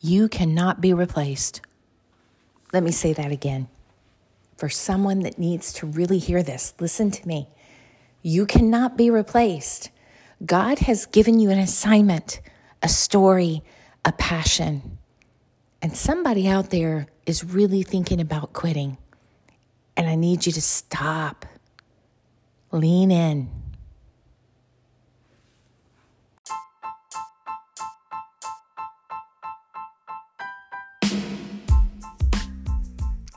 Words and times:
You 0.00 0.28
cannot 0.28 0.80
be 0.80 0.92
replaced. 0.92 1.60
Let 2.72 2.82
me 2.82 2.92
say 2.92 3.12
that 3.12 3.32
again. 3.32 3.68
For 4.56 4.68
someone 4.68 5.20
that 5.20 5.38
needs 5.38 5.72
to 5.74 5.86
really 5.86 6.18
hear 6.18 6.42
this, 6.42 6.74
listen 6.80 7.10
to 7.10 7.28
me. 7.28 7.48
You 8.22 8.46
cannot 8.46 8.96
be 8.96 9.10
replaced. 9.10 9.90
God 10.44 10.80
has 10.80 11.06
given 11.06 11.38
you 11.40 11.50
an 11.50 11.58
assignment, 11.58 12.40
a 12.82 12.88
story, 12.88 13.62
a 14.04 14.12
passion. 14.12 14.98
And 15.80 15.96
somebody 15.96 16.48
out 16.48 16.70
there 16.70 17.06
is 17.26 17.44
really 17.44 17.82
thinking 17.82 18.20
about 18.20 18.52
quitting. 18.52 18.98
And 19.96 20.08
I 20.08 20.14
need 20.14 20.46
you 20.46 20.52
to 20.52 20.62
stop, 20.62 21.46
lean 22.70 23.10
in. 23.10 23.48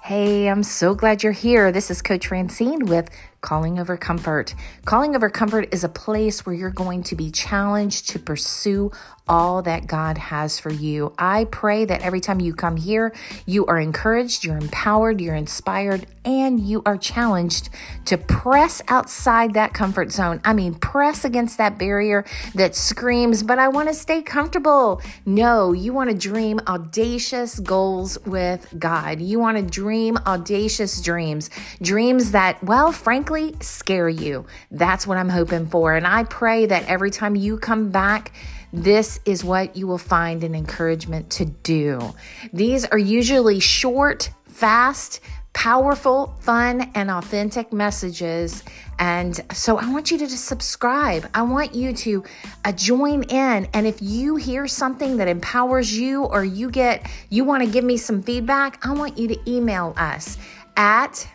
Hey, 0.09 0.49
I'm 0.49 0.63
so 0.63 0.95
glad 0.95 1.21
you're 1.21 1.33
here. 1.33 1.71
This 1.71 1.91
is 1.91 2.01
Coach 2.01 2.25
Francine 2.25 2.87
with 2.87 3.11
Calling 3.41 3.79
Over 3.79 3.97
Comfort. 3.97 4.53
Calling 4.85 5.15
Over 5.15 5.29
Comfort 5.29 5.73
is 5.73 5.83
a 5.83 5.89
place 5.89 6.45
where 6.45 6.55
you're 6.55 6.69
going 6.69 7.03
to 7.03 7.15
be 7.15 7.31
challenged 7.31 8.09
to 8.09 8.19
pursue 8.19 8.91
all 9.29 9.61
that 9.61 9.85
God 9.85 10.17
has 10.17 10.59
for 10.59 10.71
you. 10.71 11.13
I 11.17 11.45
pray 11.45 11.85
that 11.85 12.01
every 12.01 12.19
time 12.19 12.39
you 12.39 12.55
come 12.55 12.75
here, 12.77 13.13
you 13.45 13.67
are 13.67 13.79
encouraged, 13.79 14.43
you're 14.43 14.57
empowered, 14.57 15.21
you're 15.21 15.35
inspired, 15.35 16.07
and 16.25 16.59
you 16.59 16.81
are 16.85 16.97
challenged 16.97 17.69
to 18.05 18.17
press 18.17 18.81
outside 18.87 19.53
that 19.53 19.73
comfort 19.73 20.11
zone. 20.11 20.41
I 20.43 20.53
mean, 20.53 20.73
press 20.73 21.23
against 21.23 21.59
that 21.59 21.77
barrier 21.77 22.25
that 22.55 22.75
screams, 22.75 23.43
but 23.43 23.59
I 23.59 23.67
want 23.67 23.87
to 23.89 23.93
stay 23.93 24.23
comfortable. 24.23 24.99
No, 25.27 25.73
you 25.73 25.93
want 25.93 26.09
to 26.09 26.15
dream 26.17 26.59
audacious 26.67 27.59
goals 27.59 28.17
with 28.25 28.73
God. 28.79 29.21
You 29.21 29.39
want 29.39 29.57
to 29.57 29.63
dream 29.63 30.17
audacious 30.25 31.01
dreams, 31.01 31.51
dreams 31.81 32.31
that, 32.31 32.63
well, 32.63 32.91
frankly, 32.91 33.28
frankly 33.29 33.55
scare 33.61 34.09
you. 34.09 34.45
That's 34.71 35.05
what 35.05 35.17
I'm 35.17 35.29
hoping 35.29 35.67
for. 35.67 35.93
And 35.93 36.07
I 36.07 36.23
pray 36.23 36.65
that 36.65 36.87
every 36.87 37.11
time 37.11 37.35
you 37.35 37.59
come 37.59 37.89
back, 37.89 38.33
this 38.73 39.19
is 39.23 39.43
what 39.43 39.75
you 39.75 39.85
will 39.85 39.99
find 39.99 40.43
an 40.43 40.55
encouragement 40.55 41.29
to 41.31 41.45
do. 41.45 42.15
These 42.51 42.85
are 42.85 42.97
usually 42.97 43.59
short, 43.59 44.31
fast, 44.45 45.19
powerful, 45.53 46.35
fun, 46.41 46.91
and 46.95 47.11
authentic 47.11 47.71
messages. 47.71 48.63
And 48.97 49.39
so 49.53 49.77
I 49.77 49.91
want 49.91 50.09
you 50.09 50.17
to 50.17 50.25
just 50.25 50.45
subscribe. 50.45 51.29
I 51.35 51.43
want 51.43 51.75
you 51.75 51.93
to 51.93 52.23
uh, 52.65 52.71
join 52.71 53.23
in. 53.23 53.67
And 53.73 53.85
if 53.85 54.01
you 54.01 54.37
hear 54.37 54.67
something 54.67 55.17
that 55.17 55.27
empowers 55.27 55.95
you 55.95 56.23
or 56.23 56.43
you 56.43 56.71
get, 56.71 57.07
you 57.29 57.43
want 57.43 57.63
to 57.63 57.69
give 57.69 57.83
me 57.83 57.97
some 57.97 58.23
feedback, 58.23 58.83
I 58.85 58.93
want 58.93 59.19
you 59.19 59.27
to 59.27 59.37
email 59.49 59.93
us 59.97 60.37
at 60.75 61.27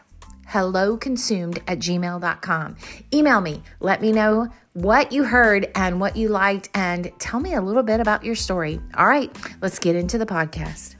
helloconsumed 0.55 1.61
at 1.67 1.81
gmail.com. 1.81 2.77
Email 3.13 3.41
me. 3.41 3.63
Let 3.81 4.01
me 4.01 4.13
know 4.13 4.49
what 4.73 5.13
you 5.13 5.25
heard 5.25 5.71
and 5.75 6.01
what 6.01 6.17
you 6.17 6.29
liked, 6.29 6.69
and 6.75 7.11
tell 7.19 7.41
me 7.41 7.55
a 7.55 7.61
little 7.61 7.83
bit 7.83 8.01
about 8.01 8.25
your 8.25 8.35
story. 8.35 8.81
All 8.97 9.07
right, 9.07 9.37
let's 9.61 9.79
get 9.79 9.97
into 9.97 10.17
the 10.17 10.27
podcast. 10.27 10.97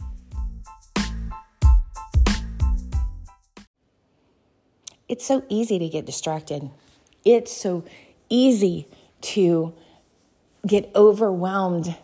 It's 5.09 5.27
so 5.27 5.45
easy 5.49 5.79
to 5.79 5.89
get 5.89 6.07
distracted. 6.07 6.71
It's 7.25 7.53
so 7.53 7.85
easy 8.29 8.89
to 9.21 9.75
get 10.67 10.91
overwhelmed 10.97 11.97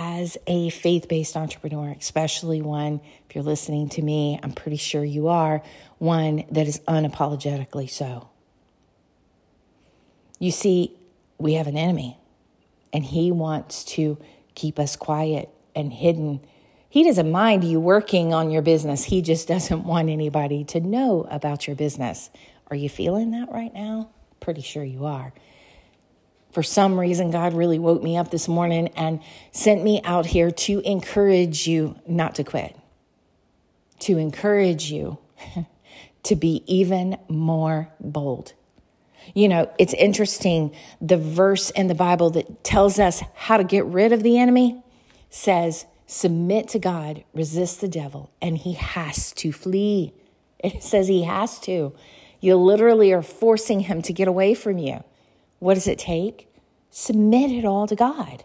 as 0.00 0.38
a 0.46 0.70
faith 0.70 1.08
based 1.08 1.36
entrepreneur, 1.36 1.94
especially 1.98 2.62
one, 2.62 3.00
if 3.28 3.34
you're 3.34 3.42
listening 3.42 3.88
to 3.88 4.00
me, 4.00 4.38
I'm 4.40 4.52
pretty 4.52 4.76
sure 4.76 5.04
you 5.04 5.26
are, 5.26 5.60
one 5.98 6.44
that 6.52 6.68
is 6.68 6.78
unapologetically 6.86 7.90
so. 7.90 8.28
You 10.38 10.52
see, 10.52 10.96
we 11.36 11.54
have 11.54 11.66
an 11.66 11.76
enemy, 11.76 12.16
and 12.92 13.04
he 13.04 13.32
wants 13.32 13.82
to 13.84 14.18
keep 14.54 14.78
us 14.78 14.94
quiet 14.94 15.50
and 15.74 15.92
hidden. 15.92 16.42
He 16.88 17.02
doesn't 17.02 17.30
mind 17.30 17.64
you 17.64 17.80
working 17.80 18.32
on 18.32 18.52
your 18.52 18.62
business, 18.62 19.02
he 19.02 19.20
just 19.20 19.48
doesn't 19.48 19.82
want 19.82 20.10
anybody 20.10 20.62
to 20.66 20.80
know 20.80 21.26
about 21.28 21.66
your 21.66 21.74
business. 21.74 22.30
Are 22.70 22.76
you 22.76 22.88
feeling 22.88 23.32
that 23.32 23.50
right 23.50 23.74
now? 23.74 24.10
Pretty 24.38 24.62
sure 24.62 24.84
you 24.84 25.06
are 25.06 25.32
for 26.50 26.62
some 26.62 26.98
reason, 26.98 27.30
God 27.30 27.52
really 27.52 27.78
woke 27.78 28.02
me 28.02 28.16
up 28.16 28.30
this 28.30 28.48
morning 28.48 28.88
and 28.88 29.20
sent 29.52 29.82
me 29.82 30.00
out 30.04 30.26
here 30.26 30.50
to 30.50 30.80
encourage 30.80 31.66
you 31.66 31.98
not 32.06 32.34
to 32.36 32.44
quit, 32.44 32.74
to 34.00 34.16
encourage 34.16 34.90
you 34.90 35.18
to 36.22 36.36
be 36.36 36.62
even 36.66 37.18
more 37.28 37.90
bold. 38.00 38.54
You 39.34 39.48
know, 39.48 39.70
it's 39.78 39.94
interesting. 39.94 40.74
The 41.00 41.18
verse 41.18 41.70
in 41.70 41.88
the 41.88 41.94
Bible 41.94 42.30
that 42.30 42.64
tells 42.64 42.98
us 42.98 43.22
how 43.34 43.58
to 43.58 43.64
get 43.64 43.84
rid 43.84 44.12
of 44.12 44.22
the 44.22 44.38
enemy 44.38 44.82
says, 45.30 45.84
Submit 46.06 46.68
to 46.68 46.78
God, 46.78 47.24
resist 47.34 47.82
the 47.82 47.88
devil, 47.88 48.30
and 48.40 48.56
he 48.56 48.72
has 48.72 49.32
to 49.32 49.52
flee. 49.52 50.14
It 50.60 50.82
says 50.82 51.06
he 51.06 51.22
has 51.22 51.60
to. 51.60 51.92
You 52.40 52.56
literally 52.56 53.12
are 53.12 53.22
forcing 53.22 53.78
him 53.78 54.02
to 54.02 54.12
get 54.12 54.26
away 54.26 54.54
from 54.54 54.76
you. 54.76 55.04
What 55.58 55.74
does 55.74 55.88
it 55.88 55.98
take? 55.98 56.48
Submit 56.90 57.50
it 57.50 57.64
all 57.64 57.86
to 57.86 57.96
God. 57.96 58.44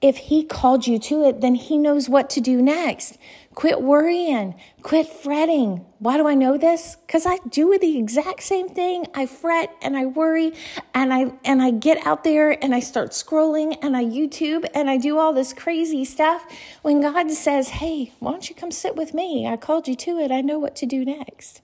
If 0.00 0.16
He 0.16 0.44
called 0.44 0.86
you 0.86 0.98
to 0.98 1.24
it, 1.24 1.42
then 1.42 1.54
He 1.54 1.76
knows 1.76 2.08
what 2.08 2.30
to 2.30 2.40
do 2.40 2.62
next. 2.62 3.18
Quit 3.54 3.82
worrying, 3.82 4.54
quit 4.80 5.06
fretting. 5.06 5.84
Why 5.98 6.16
do 6.16 6.26
I 6.26 6.34
know 6.34 6.56
this? 6.56 6.96
Because 7.06 7.26
I 7.26 7.38
do 7.48 7.76
the 7.78 7.98
exact 7.98 8.42
same 8.42 8.68
thing. 8.68 9.06
I 9.14 9.26
fret 9.26 9.76
and 9.82 9.96
I 9.96 10.06
worry 10.06 10.52
and 10.94 11.12
I 11.12 11.32
and 11.44 11.60
I 11.60 11.72
get 11.72 12.06
out 12.06 12.24
there 12.24 12.62
and 12.64 12.74
I 12.74 12.80
start 12.80 13.10
scrolling 13.10 13.76
and 13.82 13.94
I 13.94 14.04
YouTube 14.04 14.64
and 14.72 14.88
I 14.88 14.96
do 14.96 15.18
all 15.18 15.34
this 15.34 15.52
crazy 15.52 16.06
stuff. 16.06 16.46
When 16.80 17.02
God 17.02 17.30
says, 17.32 17.68
Hey, 17.68 18.12
why 18.20 18.30
don't 18.30 18.48
you 18.48 18.54
come 18.54 18.70
sit 18.70 18.96
with 18.96 19.12
me? 19.12 19.46
I 19.46 19.58
called 19.58 19.86
you 19.86 19.96
to 19.96 20.18
it. 20.18 20.30
I 20.30 20.40
know 20.40 20.58
what 20.58 20.76
to 20.76 20.86
do 20.86 21.04
next. 21.04 21.60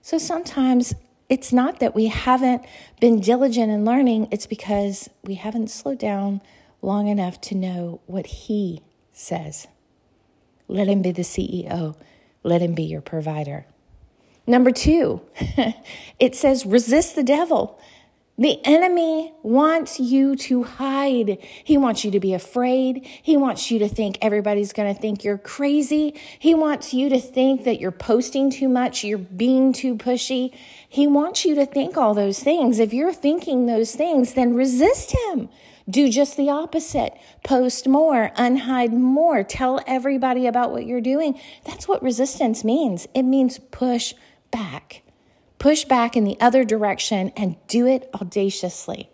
So 0.00 0.18
sometimes 0.18 0.94
it's 1.34 1.52
not 1.52 1.80
that 1.80 1.96
we 1.96 2.06
haven't 2.06 2.64
been 3.00 3.18
diligent 3.18 3.68
in 3.68 3.84
learning, 3.84 4.28
it's 4.30 4.46
because 4.46 5.10
we 5.24 5.34
haven't 5.34 5.68
slowed 5.68 5.98
down 5.98 6.40
long 6.80 7.08
enough 7.08 7.40
to 7.40 7.56
know 7.56 8.00
what 8.06 8.24
He 8.26 8.82
says. 9.12 9.66
Let 10.68 10.86
Him 10.86 11.02
be 11.02 11.10
the 11.10 11.22
CEO, 11.22 11.96
let 12.44 12.62
Him 12.62 12.74
be 12.74 12.84
your 12.84 13.00
provider. 13.00 13.66
Number 14.46 14.70
two, 14.70 15.22
it 16.20 16.36
says 16.36 16.64
resist 16.64 17.16
the 17.16 17.24
devil. 17.24 17.80
The 18.36 18.58
enemy 18.66 19.32
wants 19.44 20.00
you 20.00 20.34
to 20.34 20.64
hide. 20.64 21.38
He 21.62 21.78
wants 21.78 22.04
you 22.04 22.10
to 22.10 22.18
be 22.18 22.34
afraid. 22.34 23.06
He 23.22 23.36
wants 23.36 23.70
you 23.70 23.78
to 23.78 23.88
think 23.88 24.18
everybody's 24.20 24.72
going 24.72 24.92
to 24.92 25.00
think 25.00 25.22
you're 25.22 25.38
crazy. 25.38 26.14
He 26.40 26.52
wants 26.52 26.92
you 26.92 27.08
to 27.10 27.20
think 27.20 27.62
that 27.62 27.80
you're 27.80 27.92
posting 27.92 28.50
too 28.50 28.68
much, 28.68 29.04
you're 29.04 29.18
being 29.18 29.72
too 29.72 29.94
pushy. 29.94 30.52
He 30.88 31.06
wants 31.06 31.44
you 31.44 31.54
to 31.54 31.64
think 31.64 31.96
all 31.96 32.12
those 32.12 32.40
things. 32.40 32.80
If 32.80 32.92
you're 32.92 33.12
thinking 33.12 33.66
those 33.66 33.94
things, 33.94 34.34
then 34.34 34.54
resist 34.54 35.14
him. 35.28 35.48
Do 35.88 36.08
just 36.10 36.36
the 36.36 36.50
opposite. 36.50 37.16
Post 37.44 37.86
more, 37.86 38.32
unhide 38.36 38.92
more, 38.92 39.44
tell 39.44 39.80
everybody 39.86 40.48
about 40.48 40.72
what 40.72 40.86
you're 40.86 41.00
doing. 41.00 41.38
That's 41.64 41.86
what 41.86 42.02
resistance 42.02 42.64
means. 42.64 43.06
It 43.14 43.22
means 43.22 43.60
push 43.70 44.14
back 44.50 45.03
push 45.64 45.86
back 45.86 46.14
in 46.14 46.24
the 46.24 46.38
other 46.42 46.62
direction 46.62 47.32
and 47.38 47.56
do 47.68 47.86
it 47.86 48.10
audaciously. 48.14 49.08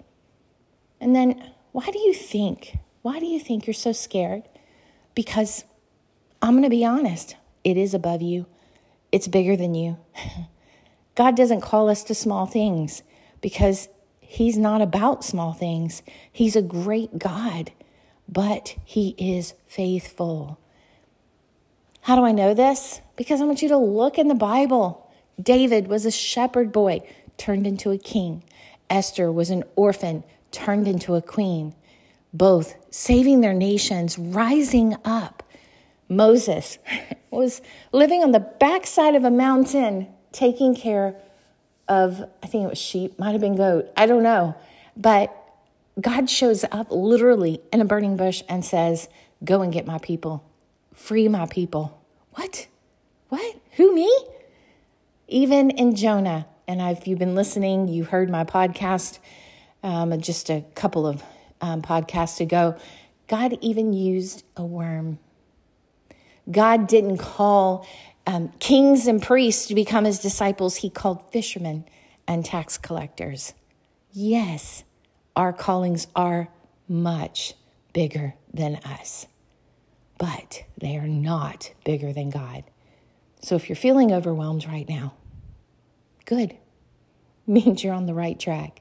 And 1.01 1.15
then, 1.15 1.49
why 1.71 1.89
do 1.93 2.01
you 2.01 2.13
think? 2.13 2.77
Why 3.03 3.21
do 3.21 3.27
you 3.27 3.39
think 3.39 3.69
you're 3.69 3.73
so 3.73 3.93
scared? 3.93 4.43
Because 5.15 5.63
I'm 6.43 6.55
going 6.55 6.65
to 6.65 6.69
be 6.69 6.85
honest, 6.85 7.37
it 7.63 7.77
is 7.77 7.95
above 7.95 8.21
you, 8.21 8.47
it's 9.13 9.29
bigger 9.29 9.55
than 9.55 9.77
you. 9.77 9.99
God 11.15 11.37
doesn't 11.37 11.61
call 11.61 11.89
us 11.89 12.03
to 12.03 12.17
small 12.17 12.47
things 12.47 13.05
because 13.41 13.89
He's 14.19 14.59
not 14.59 14.83
about 14.83 15.25
small 15.25 15.53
things. 15.53 16.03
He's 16.33 16.57
a 16.57 16.63
great 16.63 17.17
God, 17.17 17.71
but 18.29 18.75
He 18.85 19.15
is 19.19 19.55
faithful. 19.69 20.59
How 22.01 22.17
do 22.17 22.25
I 22.25 22.33
know 22.33 22.55
this? 22.55 23.03
Because 23.15 23.41
I 23.41 23.45
want 23.45 23.63
you 23.63 23.69
to 23.69 23.79
look 23.79 24.19
in 24.19 24.27
the 24.27 24.35
Bible. 24.35 25.00
David 25.41 25.89
was 25.89 26.05
a 26.05 26.11
shepherd 26.11 26.73
boy 26.73 27.03
turned 27.37 27.67
into 27.67 27.91
a 27.91 27.99
king. 27.99 28.43
Esther 28.89 29.31
was 29.31 29.51
an 29.51 29.65
orphan 29.77 30.25
turned 30.51 30.89
into 30.89 31.15
a 31.15 31.23
queen. 31.23 31.75
Both 32.33 32.75
saving 32.91 33.41
their 33.41 33.55
nations, 33.55 34.19
rising 34.19 34.97
up. 35.05 35.43
Moses 36.09 36.79
was 37.31 37.63
living 37.93 38.23
on 38.23 38.33
the 38.33 38.41
backside 38.41 39.15
of 39.15 39.25
a 39.25 39.31
mountain, 39.31 40.09
taking 40.33 40.75
care 40.75 41.15
of, 41.89 42.23
I 42.43 42.47
think 42.47 42.65
it 42.65 42.69
was 42.69 42.79
sheep, 42.79 43.19
might 43.19 43.33
have 43.33 43.41
been 43.41 43.57
goat, 43.57 43.91
I 43.97 44.07
don't 44.07 44.23
know. 44.23 44.57
But 44.97 45.35
God 46.01 46.29
shows 46.29 46.65
up 46.71 46.89
literally 46.91 47.61
in 47.73 47.81
a 47.81 47.85
burning 47.85 48.17
bush 48.17 48.43
and 48.49 48.65
says, 48.65 49.09
Go 49.43 49.63
and 49.63 49.73
get 49.73 49.87
my 49.87 49.99
people. 49.99 50.45
free 50.93 51.29
my 51.29 51.47
people. 51.47 51.99
What? 52.33 52.67
What? 53.29 53.57
Who, 53.73 53.95
me? 53.95 54.11
Even 55.33 55.71
in 55.71 55.95
Jonah, 55.95 56.49
and 56.67 56.81
if 56.81 57.07
you've 57.07 57.21
been 57.21 57.37
listening, 57.37 57.87
you 57.87 58.03
heard 58.03 58.29
my 58.29 58.43
podcast 58.43 59.21
um, 59.81 60.21
just 60.21 60.51
a 60.51 60.65
couple 60.75 61.07
of 61.07 61.23
um, 61.61 61.83
podcasts 61.83 62.41
ago. 62.41 62.77
God 63.29 63.57
even 63.61 63.93
used 63.93 64.43
a 64.57 64.65
worm. 64.65 65.21
God 66.51 66.89
didn't 66.89 67.19
call 67.19 67.87
um, 68.27 68.49
kings 68.59 69.07
and 69.07 69.23
priests 69.23 69.67
to 69.67 69.77
become 69.77 70.05
his 70.05 70.19
disciples, 70.19 70.77
he 70.77 70.91
called 70.91 71.31
fishermen 71.31 71.85
and 72.27 72.45
tax 72.45 72.77
collectors. 72.77 73.55
Yes, 74.13 74.83
our 75.37 75.53
callings 75.53 76.09
are 76.17 76.49
much 76.89 77.55
bigger 77.93 78.35
than 78.53 78.77
us, 78.85 79.29
but 80.19 80.65
they 80.77 80.97
are 80.97 81.07
not 81.07 81.73
bigger 81.85 82.13
than 82.13 82.31
God. 82.31 82.65
So 83.43 83.55
if 83.55 83.69
you're 83.69 83.77
feeling 83.77 84.11
overwhelmed 84.11 84.67
right 84.67 84.89
now, 84.89 85.15
good. 86.31 86.57
Means 87.47 87.83
you're 87.83 87.93
on 87.93 88.07
the 88.07 88.15
right 88.15 88.39
track. 88.39 88.81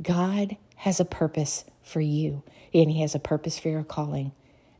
God 0.00 0.56
has 0.76 1.00
a 1.00 1.04
purpose 1.04 1.64
for 1.82 2.00
you, 2.00 2.44
and 2.72 2.88
He 2.90 3.00
has 3.00 3.16
a 3.16 3.18
purpose 3.18 3.58
for 3.58 3.68
your 3.68 3.82
calling. 3.82 4.30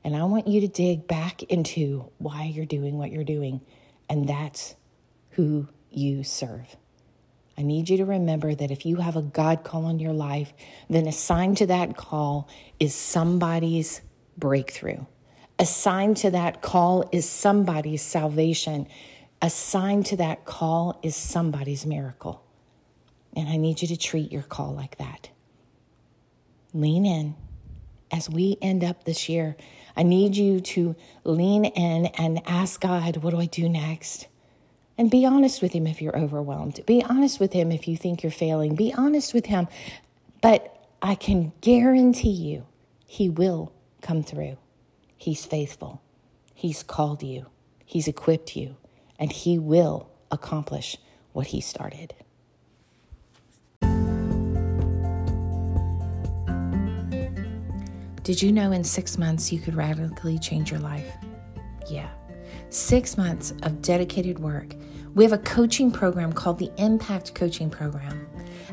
And 0.04 0.14
I 0.14 0.22
want 0.24 0.46
you 0.46 0.60
to 0.60 0.68
dig 0.68 1.08
back 1.08 1.42
into 1.42 2.08
why 2.18 2.44
you're 2.44 2.64
doing 2.64 2.96
what 2.96 3.10
you're 3.10 3.24
doing, 3.24 3.60
and 4.08 4.28
that's 4.28 4.76
who 5.30 5.68
you 5.90 6.22
serve. 6.22 6.76
I 7.58 7.62
need 7.62 7.88
you 7.88 7.96
to 7.96 8.04
remember 8.04 8.54
that 8.54 8.70
if 8.70 8.86
you 8.86 8.96
have 8.96 9.16
a 9.16 9.22
God 9.22 9.64
call 9.64 9.84
on 9.84 9.98
your 9.98 10.12
life, 10.12 10.52
then 10.88 11.08
assigned 11.08 11.56
to 11.56 11.66
that 11.66 11.96
call 11.96 12.48
is 12.78 12.94
somebody's 12.94 14.00
breakthrough. 14.36 15.04
Assigned 15.58 16.18
to 16.18 16.30
that 16.30 16.62
call 16.62 17.08
is 17.10 17.28
somebody's 17.28 18.02
salvation. 18.02 18.86
Assigned 19.40 20.06
to 20.06 20.16
that 20.16 20.44
call 20.44 20.98
is 21.02 21.14
somebody's 21.14 21.86
miracle. 21.86 22.42
And 23.36 23.48
I 23.48 23.56
need 23.56 23.82
you 23.82 23.88
to 23.88 23.96
treat 23.96 24.32
your 24.32 24.42
call 24.42 24.74
like 24.74 24.98
that. 24.98 25.30
Lean 26.74 27.06
in 27.06 27.34
as 28.10 28.28
we 28.28 28.56
end 28.60 28.82
up 28.82 29.04
this 29.04 29.28
year. 29.28 29.56
I 29.96 30.02
need 30.02 30.36
you 30.36 30.60
to 30.60 30.96
lean 31.24 31.64
in 31.64 32.06
and 32.06 32.40
ask 32.46 32.80
God, 32.80 33.18
what 33.18 33.30
do 33.30 33.40
I 33.40 33.46
do 33.46 33.68
next? 33.68 34.28
And 34.96 35.10
be 35.10 35.24
honest 35.24 35.62
with 35.62 35.72
Him 35.72 35.86
if 35.86 36.02
you're 36.02 36.18
overwhelmed. 36.18 36.84
Be 36.86 37.04
honest 37.04 37.38
with 37.38 37.52
Him 37.52 37.70
if 37.70 37.86
you 37.86 37.96
think 37.96 38.22
you're 38.22 38.32
failing. 38.32 38.74
Be 38.74 38.92
honest 38.92 39.32
with 39.32 39.46
Him. 39.46 39.68
But 40.40 40.74
I 41.00 41.14
can 41.14 41.52
guarantee 41.60 42.30
you, 42.30 42.66
He 43.06 43.28
will 43.28 43.72
come 44.00 44.22
through. 44.22 44.56
He's 45.16 45.46
faithful. 45.46 46.02
He's 46.54 46.82
called 46.82 47.22
you, 47.22 47.46
He's 47.84 48.08
equipped 48.08 48.56
you, 48.56 48.76
and 49.18 49.32
He 49.32 49.58
will 49.58 50.10
accomplish 50.30 50.96
what 51.32 51.48
He 51.48 51.60
started. 51.60 52.14
Did 58.22 58.42
you 58.42 58.52
know 58.52 58.72
in 58.72 58.84
six 58.84 59.16
months 59.16 59.52
you 59.52 59.58
could 59.58 59.74
radically 59.74 60.38
change 60.38 60.70
your 60.70 60.80
life? 60.80 61.10
Yeah. 61.88 62.10
Six 62.68 63.16
months 63.16 63.54
of 63.62 63.80
dedicated 63.80 64.38
work 64.38 64.74
we 65.18 65.24
have 65.24 65.32
a 65.32 65.38
coaching 65.38 65.90
program 65.90 66.32
called 66.32 66.58
the 66.60 66.70
Impact 66.76 67.34
Coaching 67.34 67.70
Program, 67.70 68.28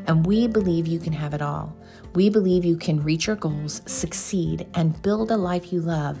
and 0.06 0.24
we 0.24 0.46
believe 0.46 0.86
you 0.86 1.00
can 1.00 1.12
have 1.12 1.34
it 1.34 1.42
all. 1.42 1.76
We 2.14 2.30
believe 2.30 2.64
you 2.64 2.76
can 2.76 3.02
reach 3.02 3.26
your 3.26 3.34
goals, 3.34 3.82
succeed, 3.86 4.64
and 4.74 5.02
build 5.02 5.32
a 5.32 5.36
life 5.36 5.72
you 5.72 5.80
love, 5.80 6.18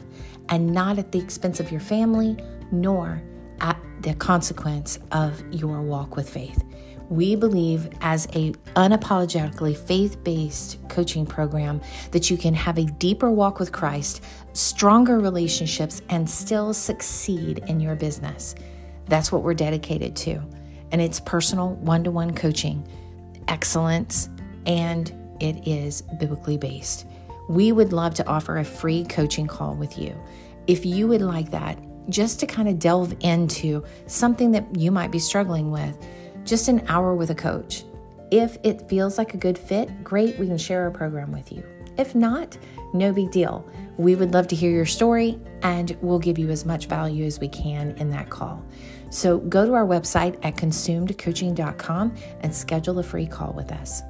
and 0.48 0.72
not 0.72 0.98
at 0.98 1.12
the 1.12 1.20
expense 1.20 1.60
of 1.60 1.70
your 1.70 1.80
family, 1.80 2.36
nor 2.72 3.22
at 3.60 3.80
the 4.06 4.14
consequence 4.14 5.00
of 5.10 5.42
your 5.52 5.82
walk 5.82 6.14
with 6.14 6.30
faith. 6.30 6.62
We 7.08 7.34
believe 7.34 7.88
as 8.02 8.26
a 8.34 8.52
unapologetically 8.76 9.76
faith-based 9.76 10.88
coaching 10.88 11.26
program 11.26 11.80
that 12.12 12.30
you 12.30 12.36
can 12.36 12.54
have 12.54 12.78
a 12.78 12.84
deeper 12.84 13.32
walk 13.32 13.58
with 13.58 13.72
Christ, 13.72 14.22
stronger 14.52 15.18
relationships 15.18 16.02
and 16.08 16.30
still 16.30 16.72
succeed 16.72 17.64
in 17.66 17.80
your 17.80 17.96
business. 17.96 18.54
That's 19.06 19.32
what 19.32 19.42
we're 19.42 19.54
dedicated 19.54 20.14
to. 20.16 20.40
And 20.92 21.00
it's 21.00 21.18
personal 21.18 21.74
one 21.74 22.04
to 22.04 22.12
one 22.12 22.32
coaching, 22.32 22.86
excellence, 23.48 24.28
and 24.66 25.12
it 25.40 25.66
is 25.66 26.02
biblically 26.20 26.58
based. 26.58 27.06
We 27.48 27.72
would 27.72 27.92
love 27.92 28.14
to 28.14 28.26
offer 28.28 28.58
a 28.58 28.64
free 28.64 29.04
coaching 29.04 29.48
call 29.48 29.74
with 29.74 29.98
you. 29.98 30.16
If 30.68 30.86
you 30.86 31.08
would 31.08 31.22
like 31.22 31.50
that, 31.50 31.76
just 32.08 32.40
to 32.40 32.46
kind 32.46 32.68
of 32.68 32.78
delve 32.78 33.14
into 33.20 33.84
something 34.06 34.52
that 34.52 34.64
you 34.76 34.90
might 34.90 35.10
be 35.10 35.18
struggling 35.18 35.70
with, 35.70 35.96
just 36.44 36.68
an 36.68 36.84
hour 36.88 37.14
with 37.14 37.30
a 37.30 37.34
coach. 37.34 37.84
If 38.30 38.58
it 38.62 38.88
feels 38.88 39.18
like 39.18 39.34
a 39.34 39.36
good 39.38 39.58
fit, 39.58 40.02
great, 40.02 40.38
we 40.38 40.46
can 40.46 40.58
share 40.58 40.82
our 40.82 40.90
program 40.90 41.32
with 41.32 41.52
you. 41.52 41.64
If 41.96 42.14
not, 42.14 42.58
no 42.92 43.12
big 43.12 43.30
deal. 43.30 43.68
We 43.96 44.14
would 44.14 44.34
love 44.34 44.48
to 44.48 44.56
hear 44.56 44.70
your 44.70 44.86
story 44.86 45.40
and 45.62 45.96
we'll 46.00 46.18
give 46.18 46.38
you 46.38 46.50
as 46.50 46.66
much 46.66 46.86
value 46.86 47.24
as 47.24 47.40
we 47.40 47.48
can 47.48 47.92
in 47.98 48.10
that 48.10 48.30
call. 48.30 48.62
So 49.10 49.38
go 49.38 49.64
to 49.64 49.74
our 49.74 49.86
website 49.86 50.38
at 50.44 50.56
consumedcoaching.com 50.56 52.14
and 52.40 52.54
schedule 52.54 52.98
a 52.98 53.02
free 53.02 53.26
call 53.26 53.52
with 53.52 53.72
us. 53.72 54.02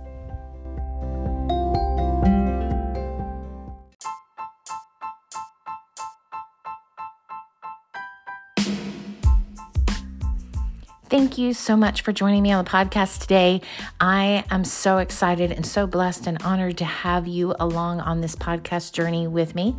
Thank 11.09 11.39
you 11.39 11.53
so 11.53 11.77
much 11.77 12.03
for 12.03 12.11
joining 12.11 12.43
me 12.43 12.51
on 12.51 12.65
the 12.65 12.69
podcast 12.69 13.21
today. 13.21 13.61
I 14.01 14.45
am 14.51 14.65
so 14.65 14.99
excited 14.99 15.53
and 15.53 15.65
so 15.65 15.87
blessed 15.87 16.27
and 16.27 16.43
honored 16.43 16.79
to 16.79 16.85
have 16.85 17.29
you 17.29 17.55
along 17.61 18.01
on 18.01 18.23
this 18.23 18.35
podcast 18.35 18.93
journey 18.93 19.29
with 19.29 19.55
me. 19.55 19.77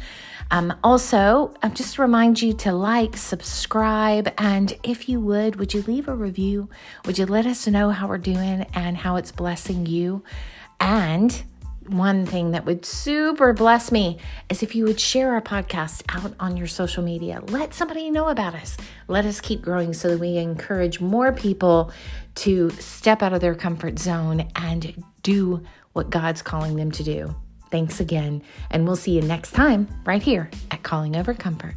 Um, 0.51 0.73
also, 0.85 1.53
um, 1.61 1.73
just 1.73 1.99
remind 1.99 2.41
you 2.41 2.53
to 2.53 2.71
like, 2.71 3.17
subscribe, 3.17 4.33
and 4.37 4.71
if 4.83 5.09
you 5.09 5.19
would, 5.19 5.57
would 5.57 5.73
you 5.73 5.81
leave 5.81 6.07
a 6.07 6.15
review? 6.15 6.69
Would 7.05 7.17
you 7.17 7.25
let 7.25 7.45
us 7.45 7.67
know 7.67 7.89
how 7.89 8.07
we're 8.07 8.19
doing 8.19 8.65
and 8.73 8.95
how 8.95 9.17
it's 9.17 9.33
blessing 9.33 9.85
you? 9.85 10.23
And 10.79 11.43
one 11.89 12.25
thing 12.25 12.51
that 12.51 12.65
would 12.65 12.85
super 12.85 13.53
bless 13.53 13.91
me 13.91 14.19
is 14.49 14.63
if 14.63 14.75
you 14.75 14.85
would 14.85 14.99
share 14.99 15.33
our 15.33 15.41
podcast 15.41 16.03
out 16.09 16.33
on 16.39 16.57
your 16.57 16.67
social 16.67 17.03
media. 17.03 17.41
Let 17.47 17.73
somebody 17.73 18.09
know 18.11 18.29
about 18.29 18.55
us. 18.55 18.77
Let 19.07 19.25
us 19.25 19.41
keep 19.41 19.61
growing 19.61 19.93
so 19.93 20.09
that 20.09 20.19
we 20.19 20.37
encourage 20.37 20.99
more 20.99 21.31
people 21.31 21.91
to 22.35 22.69
step 22.71 23.21
out 23.21 23.33
of 23.33 23.41
their 23.41 23.55
comfort 23.55 23.99
zone 23.99 24.49
and 24.55 25.03
do 25.23 25.63
what 25.93 26.09
God's 26.09 26.41
calling 26.41 26.75
them 26.75 26.91
to 26.91 27.03
do. 27.03 27.35
Thanks 27.69 27.99
again, 27.99 28.43
and 28.71 28.85
we'll 28.85 28.95
see 28.95 29.11
you 29.11 29.21
next 29.21 29.51
time 29.51 29.87
right 30.05 30.21
here 30.21 30.49
at 30.71 30.83
Calling 30.83 31.17
Over 31.17 31.33
Comfort. 31.33 31.75